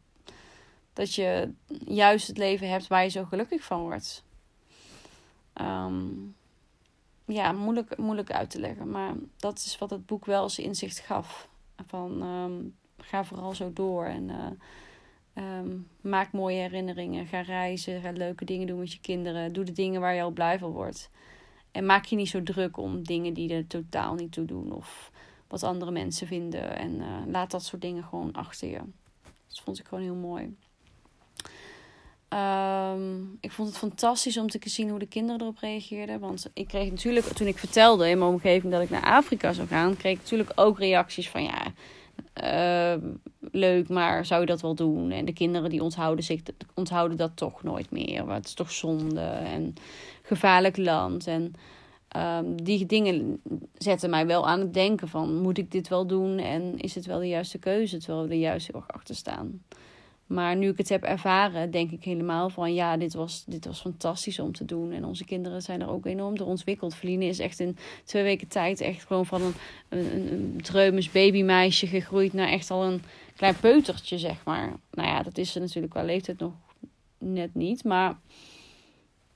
dat 0.93 1.15
je 1.15 1.53
juist 1.85 2.27
het 2.27 2.39
leven 2.39 2.69
hebt 2.69 2.87
waar 2.87 3.03
je 3.03 3.09
zo 3.09 3.25
gelukkig 3.25 3.65
van 3.65 3.81
wordt. 3.81 4.25
Um, 5.61 6.37
ja, 7.25 7.53
moeilijk, 7.53 7.97
moeilijk 7.97 8.33
uit 8.33 8.51
te 8.51 8.61
leggen, 8.61 8.91
maar 8.91 9.13
dat 9.37 9.59
is 9.59 9.79
wat 9.79 9.91
het 9.91 10.07
boek 10.07 10.25
wel 10.25 10.43
als 10.43 10.59
inzicht 10.59 10.99
gaf. 10.99 11.49
Van 11.87 12.23
um, 12.23 12.77
ga 12.99 13.25
vooral 13.25 13.55
zo 13.55 13.73
door 13.73 14.05
en 14.05 14.31
Um, 15.35 15.89
maak 16.01 16.33
mooie 16.33 16.61
herinneringen. 16.61 17.27
Ga 17.27 17.41
reizen. 17.41 18.01
Ga 18.01 18.11
leuke 18.11 18.45
dingen 18.45 18.67
doen 18.67 18.79
met 18.79 18.93
je 18.93 19.01
kinderen. 19.01 19.53
Doe 19.53 19.65
de 19.65 19.73
dingen 19.73 20.01
waar 20.01 20.15
je 20.15 20.23
al 20.23 20.31
blij 20.31 20.59
van 20.59 20.71
wordt. 20.71 21.11
En 21.71 21.87
maak 21.87 22.05
je 22.05 22.17
niet 22.17 22.29
zo 22.29 22.43
druk 22.43 22.77
om 22.77 23.03
dingen 23.03 23.35
die 23.35 23.55
er 23.55 23.67
totaal 23.67 24.15
niet 24.15 24.33
toe 24.33 24.45
doen. 24.45 24.73
Of 24.73 25.11
wat 25.49 25.63
andere 25.63 25.91
mensen 25.91 26.27
vinden. 26.27 26.77
En 26.77 26.95
uh, 26.95 27.07
laat 27.27 27.51
dat 27.51 27.65
soort 27.65 27.83
dingen 27.83 28.05
gewoon 28.05 28.33
achter 28.33 28.69
je. 28.69 28.81
Dat 29.49 29.61
vond 29.65 29.79
ik 29.79 29.87
gewoon 29.87 30.05
heel 30.05 30.15
mooi. 30.15 30.57
Um, 32.29 33.39
ik 33.41 33.53
vond 33.53 33.69
het 33.69 33.79
fantastisch 33.79 34.39
om 34.39 34.49
te 34.49 34.59
zien 34.63 34.89
hoe 34.89 34.99
de 34.99 35.07
kinderen 35.07 35.41
erop 35.41 35.59
reageerden. 35.59 36.21
Want 36.21 36.51
ik 36.55 36.69
kreeg 36.69 36.91
natuurlijk, 36.91 37.27
toen 37.27 37.47
ik 37.47 37.59
vertelde 37.59 38.09
in 38.09 38.19
mijn 38.19 38.31
omgeving 38.31 38.73
dat 38.73 38.83
ik 38.83 38.91
naar 38.91 39.05
Afrika 39.05 39.53
zou 39.53 39.69
gaan, 39.69 39.97
kreeg 39.97 40.13
ik 40.13 40.21
natuurlijk 40.21 40.53
ook 40.55 40.79
reacties 40.79 41.31
van 41.31 41.43
ja 41.43 41.73
uh, 42.43 42.95
leuk, 43.41 43.89
maar 43.89 44.27
zou 44.27 44.41
je 44.41 44.47
dat 44.47 44.61
wel 44.61 44.75
doen? 44.75 45.11
En 45.11 45.25
de 45.25 45.33
kinderen 45.33 45.71
die 45.71 45.83
onthouden, 45.83 46.25
zich, 46.25 46.41
onthouden 46.75 47.17
dat 47.17 47.31
toch 47.35 47.63
nooit 47.63 47.91
meer. 47.91 48.27
Maar 48.27 48.35
het 48.35 48.47
is 48.47 48.55
toch 48.55 48.73
zonde 48.73 49.21
en 49.21 49.75
gevaarlijk 50.23 50.77
land. 50.77 51.27
En 51.27 51.53
um, 52.17 52.63
die 52.63 52.87
dingen 52.87 53.41
zetten 53.79 54.11
mij 54.11 54.27
wel 54.27 54.47
aan 54.49 54.61
het 54.61 54.75
denken 54.75 55.09
van... 55.09 55.35
moet 55.35 55.59
ik 55.59 55.71
dit 55.71 55.89
wel 55.89 56.07
doen 56.07 56.39
en 56.39 56.79
is 56.79 56.95
het 56.95 57.07
wel 57.07 57.19
de 57.19 57.29
juiste 57.29 57.59
keuze? 57.59 57.99
Terwijl 57.99 58.27
we 58.27 58.35
er 58.35 58.41
juist 58.41 58.73
heel 58.73 58.85
achter 58.87 59.15
staan. 59.15 59.63
Maar 60.27 60.57
nu 60.57 60.69
ik 60.69 60.79
het 60.79 60.89
heb 60.89 61.03
ervaren, 61.03 61.71
denk 61.71 61.91
ik 61.91 62.05
helemaal 62.05 62.51
van 62.51 62.75
ja, 62.75 62.97
dit 62.97 63.15
was, 63.15 63.45
dit 63.47 63.65
was 63.65 63.81
fantastisch 63.81 64.39
om 64.39 64.53
te 64.53 64.65
doen. 64.65 64.93
En 64.93 65.05
onze 65.05 65.25
kinderen 65.25 65.63
zijn 65.63 65.81
er 65.81 65.89
ook 65.89 66.07
enorm 66.07 66.37
door 66.37 66.47
ontwikkeld. 66.47 66.95
Feline 66.95 67.25
is 67.25 67.39
echt 67.39 67.61
in 67.61 67.77
twee 68.05 68.23
weken 68.23 68.49
tijd 68.49 68.81
echt 68.81 69.05
gewoon 69.05 69.27
van 69.27 69.43
een, 69.43 69.55
een, 69.89 70.63
een 70.73 71.09
babymeisje 71.13 71.87
gegroeid 71.87 72.33
naar 72.33 72.49
echt 72.49 72.71
al 72.71 72.85
een 72.85 73.03
klein 73.37 73.57
peutertje, 73.61 74.19
zeg 74.19 74.45
maar. 74.45 74.73
Nou 74.91 75.09
ja, 75.09 75.23
dat 75.23 75.39
is 75.39 75.53
ze 75.53 75.61
natuurlijk 75.61 75.93
qua 75.93 76.03
leeftijd 76.03 76.39
nog 76.39 76.53
net 77.19 77.55
niet. 77.55 77.85
Maar 77.85 78.19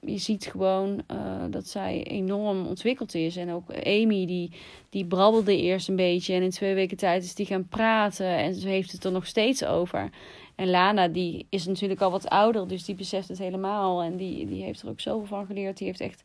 je 0.01 0.19
ziet 0.19 0.47
gewoon 0.47 1.03
uh, 1.13 1.45
dat 1.51 1.69
zij 1.69 2.03
enorm 2.03 2.67
ontwikkeld 2.67 3.15
is. 3.15 3.37
En 3.37 3.51
ook 3.53 3.71
Amy, 3.71 4.27
die, 4.27 4.51
die 4.91 5.05
brabbelde 5.05 5.57
eerst 5.57 5.89
een 5.89 5.97
beetje. 5.97 6.35
En 6.35 6.43
in 6.43 6.51
twee 6.51 6.75
weken 6.75 6.97
tijd 6.97 7.25
is 7.25 7.35
die 7.35 7.47
gaan 7.47 7.69
praten. 7.69 8.27
En 8.27 8.55
ze 8.55 8.69
heeft 8.69 8.93
het 8.93 9.05
er 9.05 9.13
nog 9.13 9.27
steeds 9.27 9.65
over. 9.65 10.11
En 10.55 10.71
Lana, 10.71 11.09
die 11.09 11.47
is 11.49 11.67
natuurlijk 11.67 12.01
al 12.01 12.11
wat 12.11 12.29
ouder. 12.29 12.69
Dus 12.69 12.85
die 12.85 12.95
beseft 12.95 13.29
het 13.29 13.39
helemaal. 13.39 14.03
En 14.03 14.17
die, 14.17 14.47
die 14.47 14.63
heeft 14.63 14.83
er 14.83 14.89
ook 14.89 15.01
zoveel 15.01 15.27
van 15.27 15.47
geleerd. 15.47 15.79
Die 15.79 15.87
heeft 15.87 16.01
echt... 16.01 16.23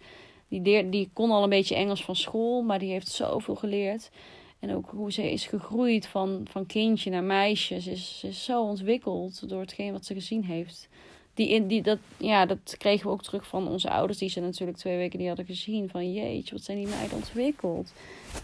Die, 0.48 0.62
leer, 0.62 0.90
die 0.90 1.10
kon 1.14 1.32
al 1.32 1.44
een 1.44 1.50
beetje 1.50 1.76
Engels 1.76 2.04
van 2.04 2.16
school. 2.16 2.62
Maar 2.62 2.80
die 2.80 2.92
heeft 2.92 3.08
zoveel 3.08 3.56
geleerd. 3.56 4.12
En 4.60 4.76
ook 4.76 4.90
hoe 4.90 5.12
ze 5.12 5.32
is 5.32 5.46
gegroeid 5.46 6.08
van, 6.08 6.42
van 6.50 6.66
kindje 6.66 7.10
naar 7.10 7.24
meisje. 7.24 7.82
Ze 7.82 7.92
is, 7.92 8.20
ze 8.20 8.28
is 8.28 8.44
zo 8.44 8.64
ontwikkeld 8.64 9.50
door 9.50 9.60
hetgeen 9.60 9.92
wat 9.92 10.06
ze 10.06 10.14
gezien 10.14 10.44
heeft 10.44 10.90
die, 11.34 11.68
die, 11.68 11.82
dat, 11.82 12.00
ja, 12.18 12.46
dat 12.46 12.76
kregen 12.78 13.06
we 13.06 13.12
ook 13.12 13.24
terug 13.24 13.48
van 13.48 13.68
onze 13.68 13.90
ouders, 13.90 14.20
die 14.20 14.30
ze 14.30 14.40
natuurlijk 14.40 14.78
twee 14.78 14.98
weken 14.98 15.20
niet 15.20 15.28
hadden 15.28 15.46
gezien. 15.46 15.90
Van 15.90 16.14
jeetje, 16.14 16.56
wat 16.56 16.64
zijn 16.64 16.78
die 16.78 16.88
meiden 16.88 17.18
ontwikkeld. 17.18 17.94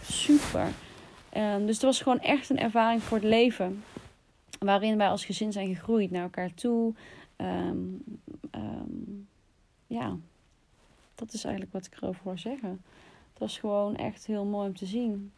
Super. 0.02 0.68
Um, 1.38 1.66
dus 1.66 1.76
het 1.76 1.86
was 1.86 2.02
gewoon 2.02 2.20
echt 2.20 2.50
een 2.50 2.60
ervaring 2.60 3.04
voor 3.04 3.18
het 3.18 3.26
leven. 3.26 3.84
Waarin 4.60 4.98
wij 4.98 5.10
als 5.10 5.26
gezin 5.26 5.52
zijn 5.52 5.76
gegroeid 5.76 6.12
naar 6.12 6.24
elkaar 6.24 6.54
toe. 6.54 6.94
Um, 7.38 8.04
um, 8.56 9.28
ja, 9.88 10.18
dat 11.16 11.34
is 11.34 11.44
eigenlijk 11.44 11.74
wat 11.74 11.86
ik 11.86 11.96
erover 11.96 12.22
wil 12.24 12.38
zeggen. 12.38 12.84
Het 13.30 13.40
was 13.40 13.58
gewoon 13.58 13.96
echt 13.96 14.26
heel 14.26 14.46
mooi 14.46 14.68
om 14.68 14.76
te 14.76 14.86
zien. 14.86 15.32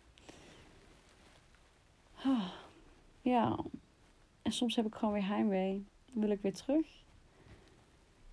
Oh, 2.25 2.47
ja. 3.21 3.57
En 4.41 4.51
soms 4.51 4.75
heb 4.75 4.85
ik 4.85 4.95
gewoon 4.95 5.13
weer 5.13 5.27
heimwee. 5.27 5.85
Wil 6.13 6.29
ik 6.29 6.41
weer 6.41 6.53
terug. 6.53 6.85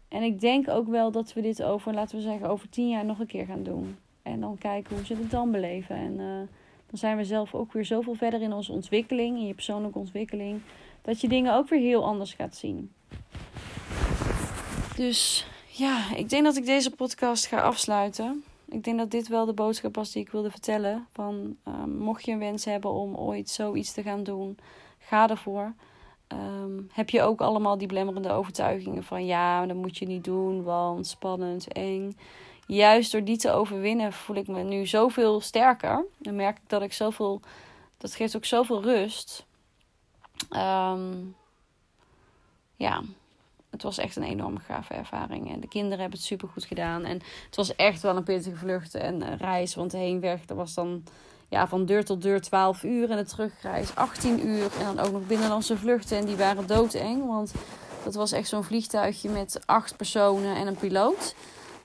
En 0.09 0.23
ik 0.23 0.41
denk 0.41 0.69
ook 0.69 0.89
wel 0.89 1.11
dat 1.11 1.33
we 1.33 1.41
dit 1.41 1.63
over, 1.63 1.95
laten 1.95 2.17
we 2.17 2.23
zeggen, 2.23 2.49
over 2.49 2.69
tien 2.69 2.89
jaar 2.89 3.05
nog 3.05 3.19
een 3.19 3.27
keer 3.27 3.47
gaan 3.47 3.63
doen. 3.63 3.97
En 4.23 4.41
dan 4.41 4.59
kijken 4.59 4.97
hoe 4.97 5.07
ze 5.07 5.15
het 5.15 5.31
dan 5.31 5.51
beleven. 5.51 5.97
En 5.97 6.13
uh, 6.13 6.27
dan 6.87 6.99
zijn 6.99 7.17
we 7.17 7.25
zelf 7.25 7.55
ook 7.55 7.73
weer 7.73 7.85
zoveel 7.85 8.15
verder 8.15 8.43
in 8.43 8.53
onze 8.53 8.73
ontwikkeling, 8.73 9.39
in 9.39 9.47
je 9.47 9.55
persoonlijke 9.55 9.99
ontwikkeling, 9.99 10.61
dat 11.03 11.21
je 11.21 11.29
dingen 11.29 11.55
ook 11.55 11.69
weer 11.69 11.81
heel 11.81 12.05
anders 12.05 12.33
gaat 12.33 12.57
zien. 12.57 12.93
Dus 14.97 15.47
ja, 15.67 16.15
ik 16.15 16.29
denk 16.29 16.45
dat 16.45 16.57
ik 16.57 16.67
deze 16.67 16.91
podcast 16.91 17.47
ga 17.47 17.61
afsluiten. 17.61 18.43
Ik 18.69 18.85
denk 18.85 18.99
dat 18.99 19.11
dit 19.11 19.29
wel 19.29 19.47
de 19.47 19.53
boodschap 19.53 19.95
was 19.95 20.13
die 20.13 20.23
ik 20.23 20.31
wilde 20.31 20.51
vertellen. 20.51 21.07
Van 21.13 21.57
uh, 21.69 21.85
mocht 21.85 22.25
je 22.25 22.33
een 22.33 22.39
wens 22.39 22.65
hebben 22.65 22.91
om 22.93 23.15
ooit 23.15 23.49
zoiets 23.49 23.93
te 23.93 24.03
gaan 24.03 24.23
doen, 24.23 24.59
ga 24.99 25.29
ervoor. 25.29 25.75
Um, 26.33 26.89
heb 26.93 27.11
je 27.11 27.23
ook 27.23 27.41
allemaal 27.41 27.79
die 27.79 27.87
blemmerende 27.87 28.33
overtuigingen 28.33 29.05
van 29.05 29.27
ja, 29.27 29.67
dat 29.67 29.77
moet 29.77 29.99
je 29.99 30.07
niet 30.07 30.25
doen, 30.25 30.63
want 30.63 31.07
spannend, 31.07 31.73
eng. 31.73 32.17
Juist 32.67 33.13
door 33.13 33.25
die 33.25 33.37
te 33.37 33.51
overwinnen 33.51 34.13
voel 34.13 34.37
ik 34.37 34.49
me 34.49 34.63
nu 34.63 34.87
zoveel 34.87 35.41
sterker. 35.41 36.05
Dan 36.19 36.37
merk 36.37 36.57
ik 36.57 36.69
dat 36.69 36.83
ik 36.83 36.93
zoveel, 36.93 37.41
dat 37.97 38.15
geeft 38.15 38.37
ook 38.37 38.45
zoveel 38.45 38.83
rust. 38.83 39.47
Um, 40.51 41.37
ja, 42.77 43.03
het 43.71 43.83
was 43.83 43.99
echt 43.99 44.17
een 44.17 44.23
enorme 44.23 44.61
gave 44.61 44.95
ervaring. 44.95 45.53
En 45.53 45.61
de 45.61 45.69
kinderen 45.69 45.99
hebben 45.99 46.19
het 46.19 46.27
super 46.27 46.49
goed 46.49 46.65
gedaan. 46.65 47.05
En 47.05 47.21
het 47.47 47.57
was 47.57 47.77
echt 47.77 48.03
wel 48.03 48.17
een 48.17 48.23
pittige 48.23 48.57
vlucht 48.57 48.95
en 48.95 49.37
reis. 49.37 49.75
Want 49.75 49.93
heenweg, 49.93 50.45
dat 50.45 50.57
was 50.57 50.75
dan 50.75 51.05
ja, 51.49 51.69
van 51.69 51.87
deur 51.87 52.05
tot 52.05 52.23
deur 52.23 52.41
12 52.41 52.83
uur 52.83 53.11
en 53.11 53.17
de 53.17 53.25
terugreis 53.25 53.95
18 53.95 54.47
uur. 54.47 54.71
En 54.79 54.95
dan 54.95 55.07
ook 55.07 55.13
nog 55.13 55.27
binnenlandse 55.27 55.77
vluchten 55.77 56.17
en 56.17 56.25
die 56.25 56.37
waren 56.37 56.67
doodeng. 56.67 57.27
Want 57.27 57.53
dat 58.05 58.15
was 58.15 58.33
echt 58.33 58.49
zo'n 58.49 58.65
vliegtuigje 58.65 59.29
met 59.29 59.61
acht 59.67 59.97
personen 59.97 60.57
en 60.57 60.67
een 60.67 60.77
piloot. 60.77 61.35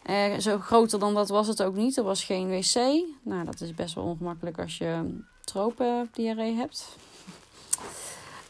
Eh, 0.03 0.37
zo 0.39 0.59
groter 0.59 0.99
dan 0.99 1.13
dat 1.13 1.29
was 1.29 1.47
het 1.47 1.63
ook 1.63 1.75
niet. 1.75 1.97
Er 1.97 2.03
was 2.03 2.23
geen 2.23 2.49
wc. 2.49 2.75
Nou, 3.21 3.45
dat 3.45 3.61
is 3.61 3.73
best 3.73 3.95
wel 3.95 4.03
ongemakkelijk 4.03 4.59
als 4.59 4.77
je 4.77 5.19
tropendiarree 5.43 6.55
hebt. 6.55 6.95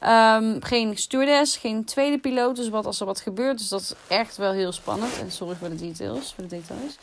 Um, 0.02 0.64
geen 0.64 0.98
stewardess, 0.98 1.58
geen 1.58 1.86
tweede 1.86 2.20
piloot. 2.20 2.56
Dus 2.56 2.70
wat 2.70 2.86
als 2.86 3.00
er 3.00 3.06
wat 3.06 3.22
gebeurt. 3.22 3.58
Dus 3.58 3.68
dat 3.68 3.82
is 3.82 3.94
echt 4.08 4.38
wel 4.38 4.52
heel 4.52 4.72
spannend. 4.72 5.20
En 5.20 5.32
sorry 5.32 5.56
voor 5.56 5.70
de 5.70 5.76
details. 5.76 6.34
Voor 6.34 6.44
de 6.44 6.50
details. 6.50 6.98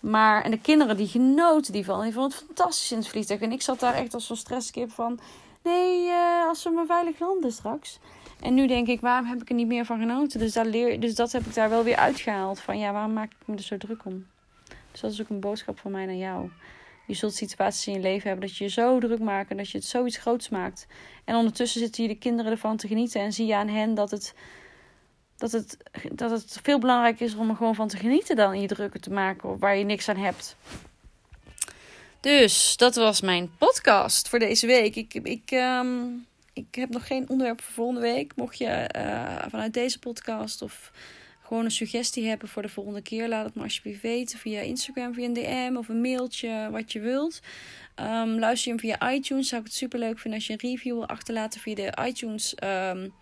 Maar, 0.00 0.42
en 0.42 0.50
de 0.50 0.60
kinderen 0.60 0.96
die 0.96 1.08
genoten 1.08 1.72
die 1.72 1.84
van. 1.84 2.02
Die 2.02 2.12
vonden 2.12 2.30
het 2.32 2.46
fantastisch 2.46 2.92
in 2.92 2.98
het 2.98 3.08
vliegtuig. 3.08 3.40
En 3.40 3.52
ik 3.52 3.62
zat 3.62 3.80
daar 3.80 3.94
echt 3.94 4.14
als 4.14 4.26
zo'n 4.26 4.36
stresskip 4.36 4.90
van... 4.90 5.20
Nee, 5.62 6.06
uh, 6.06 6.48
als 6.48 6.64
we 6.64 6.70
maar 6.70 6.86
veilig 6.86 7.18
landen 7.18 7.52
straks. 7.52 7.98
En 8.40 8.54
nu 8.54 8.66
denk 8.66 8.86
ik, 8.86 9.00
waarom 9.00 9.28
heb 9.28 9.40
ik 9.40 9.48
er 9.48 9.54
niet 9.54 9.66
meer 9.66 9.84
van 9.84 9.98
genoten? 9.98 10.38
Dus, 10.38 10.52
daar 10.52 10.66
leer, 10.66 11.00
dus 11.00 11.14
dat 11.14 11.32
heb 11.32 11.46
ik 11.46 11.54
daar 11.54 11.68
wel 11.68 11.84
weer 11.84 11.96
uitgehaald. 11.96 12.60
Van 12.60 12.78
ja, 12.78 12.92
waarom 12.92 13.12
maak 13.12 13.32
ik 13.32 13.46
me 13.46 13.56
er 13.56 13.62
zo 13.62 13.76
druk 13.76 14.04
om? 14.04 14.26
Dus 14.90 15.00
dat 15.00 15.12
is 15.12 15.20
ook 15.20 15.28
een 15.28 15.40
boodschap 15.40 15.78
van 15.78 15.90
mij 15.90 16.06
naar 16.06 16.14
jou. 16.14 16.50
Je 17.06 17.14
zult 17.14 17.34
situaties 17.34 17.86
in 17.86 17.92
je 17.92 18.00
leven 18.00 18.28
hebben 18.28 18.48
dat 18.48 18.56
je 18.56 18.64
je 18.64 18.70
zo 18.70 18.98
druk 18.98 19.18
maakt. 19.18 19.50
En 19.50 19.56
dat 19.56 19.70
je 19.70 19.78
het 19.78 19.86
zoiets 19.86 20.16
groots 20.16 20.48
maakt. 20.48 20.86
En 21.24 21.36
ondertussen 21.36 21.80
zitten 21.80 22.02
je 22.02 22.08
de 22.08 22.18
kinderen 22.18 22.52
ervan 22.52 22.76
te 22.76 22.88
genieten. 22.88 23.20
En 23.20 23.32
zie 23.32 23.46
je 23.46 23.56
aan 23.56 23.68
hen 23.68 23.94
dat 23.94 24.10
het 24.10 24.34
dat 25.38 25.52
het, 25.52 25.76
dat 26.12 26.30
het 26.30 26.58
veel 26.62 26.78
belangrijker 26.78 27.26
is 27.26 27.34
om 27.34 27.48
er 27.48 27.56
gewoon 27.56 27.74
van 27.74 27.88
te 27.88 27.96
genieten 27.96 28.36
dan 28.36 28.54
in 28.54 28.60
je 28.60 28.66
drukken 28.66 29.00
te 29.00 29.10
maken 29.10 29.58
waar 29.58 29.76
je 29.76 29.84
niks 29.84 30.08
aan 30.08 30.16
hebt. 30.16 30.56
Dus 32.20 32.76
dat 32.76 32.94
was 32.96 33.20
mijn 33.20 33.50
podcast 33.58 34.28
voor 34.28 34.38
deze 34.38 34.66
week. 34.66 34.96
Ik, 34.96 35.14
ik, 35.14 35.50
um, 35.50 36.26
ik 36.52 36.74
heb 36.74 36.88
nog 36.88 37.06
geen 37.06 37.28
onderwerp 37.28 37.60
voor 37.60 37.74
volgende 37.74 38.00
week. 38.00 38.32
Mocht 38.36 38.58
je 38.58 38.90
uh, 38.96 39.36
vanuit 39.48 39.74
deze 39.74 39.98
podcast 39.98 40.62
of 40.62 40.92
gewoon 41.42 41.64
een 41.64 41.70
suggestie 41.70 42.28
hebben 42.28 42.48
voor 42.48 42.62
de 42.62 42.68
volgende 42.68 43.02
keer, 43.02 43.28
laat 43.28 43.44
het 43.44 43.54
me 43.54 43.62
alsjeblieft 43.62 44.02
weten 44.02 44.38
via 44.38 44.60
Instagram, 44.60 45.14
via 45.14 45.24
een 45.24 45.32
DM 45.32 45.76
of 45.76 45.88
een 45.88 46.00
mailtje, 46.00 46.68
wat 46.70 46.92
je 46.92 47.00
wilt. 47.00 47.40
Um, 47.96 48.38
luister 48.38 48.72
je 48.72 48.78
hem 48.78 48.98
via 48.98 49.12
iTunes, 49.12 49.48
zou 49.48 49.60
ik 49.60 49.66
het 49.66 49.76
super 49.76 49.98
leuk 49.98 50.18
vinden 50.18 50.38
als 50.38 50.46
je 50.46 50.52
een 50.52 50.70
review 50.70 50.94
wil 50.94 51.08
achterlaten 51.08 51.60
via 51.60 51.74
de 51.74 51.98
iTunes. 52.06 52.54
Um, 52.64 53.12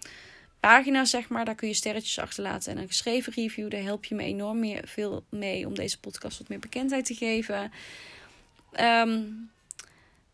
pagina, 0.61 1.05
zeg 1.05 1.29
maar. 1.29 1.45
Daar 1.45 1.55
kun 1.55 1.69
je 1.69 1.75
sterretjes 1.75 2.19
achterlaten 2.19 2.73
en 2.73 2.79
een 2.79 2.87
geschreven 2.87 3.33
review. 3.33 3.71
Daar 3.71 3.83
help 3.83 4.05
je 4.05 4.15
me 4.15 4.23
enorm 4.23 4.81
veel 4.85 5.25
mee 5.29 5.67
om 5.67 5.75
deze 5.75 6.01
podcast 6.01 6.39
wat 6.39 6.49
meer 6.49 6.59
bekendheid 6.59 7.05
te 7.05 7.15
geven. 7.15 7.73
Um, 8.81 9.51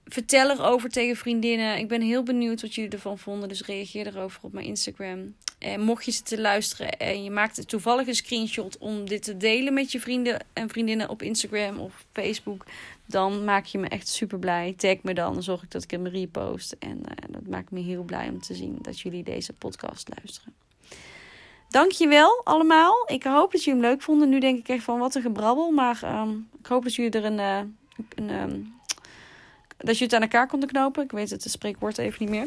vertel 0.04 0.50
erover 0.50 0.90
tegen 0.90 1.16
vriendinnen. 1.16 1.78
Ik 1.78 1.88
ben 1.88 2.00
heel 2.00 2.22
benieuwd 2.22 2.62
wat 2.62 2.74
jullie 2.74 2.90
ervan 2.90 3.18
vonden. 3.18 3.48
Dus 3.48 3.64
reageer 3.64 4.06
erover 4.06 4.40
op 4.42 4.52
mijn 4.52 4.66
Instagram. 4.66 5.34
En 5.62 5.80
mocht 5.80 6.04
je 6.04 6.10
zitten 6.10 6.40
luisteren 6.40 6.98
en 6.98 7.24
je 7.24 7.30
maakt 7.30 7.68
toevallig 7.68 8.06
een 8.06 8.14
screenshot 8.14 8.78
om 8.78 9.08
dit 9.08 9.22
te 9.22 9.36
delen 9.36 9.74
met 9.74 9.92
je 9.92 10.00
vrienden 10.00 10.44
en 10.52 10.68
vriendinnen 10.68 11.08
op 11.08 11.22
Instagram 11.22 11.78
of 11.78 12.04
Facebook, 12.12 12.64
dan 13.06 13.44
maak 13.44 13.64
je 13.64 13.78
me 13.78 13.88
echt 13.88 14.08
super 14.08 14.38
blij. 14.38 14.74
Tag 14.76 14.96
me 15.02 15.14
dan, 15.14 15.32
dan 15.32 15.42
zorg 15.42 15.62
ik 15.62 15.70
dat 15.70 15.82
ik 15.82 15.90
hem 15.90 16.06
repost. 16.06 16.76
En 16.78 16.98
uh, 16.98 17.12
dat 17.28 17.46
maakt 17.46 17.70
me 17.70 17.80
heel 17.80 18.02
blij 18.02 18.28
om 18.28 18.40
te 18.40 18.54
zien 18.54 18.78
dat 18.80 19.00
jullie 19.00 19.22
deze 19.22 19.52
podcast 19.52 20.08
luisteren. 20.16 20.54
Dankjewel 21.68 22.40
allemaal. 22.44 22.94
Ik 23.06 23.22
hoop 23.22 23.52
dat 23.52 23.64
jullie 23.64 23.80
hem 23.80 23.90
leuk 23.90 24.02
vonden. 24.02 24.28
Nu 24.28 24.40
denk 24.40 24.58
ik 24.58 24.68
echt 24.68 24.84
van 24.84 24.98
wat 24.98 25.14
een 25.14 25.22
gebrabbel. 25.22 25.70
Maar 25.70 26.20
um, 26.20 26.48
ik 26.58 26.66
hoop 26.66 26.82
dat 26.82 26.94
jullie 26.94 27.10
er 27.10 27.24
een. 27.24 27.38
Uh, 27.38 27.58
een 28.14 28.30
um, 28.30 28.74
dat 29.76 29.98
je 29.98 30.04
het 30.04 30.14
aan 30.14 30.22
elkaar 30.22 30.46
konden 30.46 30.68
knopen. 30.68 31.04
Ik 31.04 31.12
weet 31.12 31.30
het, 31.30 31.42
de 31.42 31.48
spreekwoord 31.48 31.98
even 31.98 32.16
niet 32.18 32.30
meer. 32.30 32.46